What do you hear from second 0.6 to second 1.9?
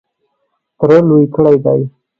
تره لوی کړی دی.